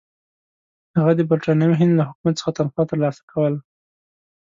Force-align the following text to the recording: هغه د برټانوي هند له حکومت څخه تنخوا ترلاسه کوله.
هغه 0.97 1.11
د 1.15 1.21
برټانوي 1.29 1.75
هند 1.81 1.93
له 1.99 2.03
حکومت 2.09 2.33
څخه 2.39 2.51
تنخوا 2.57 2.83
ترلاسه 2.91 3.21
کوله. 3.31 3.59